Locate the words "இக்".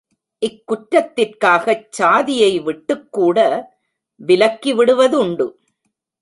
0.41-0.63